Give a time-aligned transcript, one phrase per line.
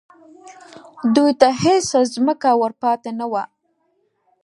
[1.15, 3.43] دوی ته هېڅ ځمکه ور پاتې نه وه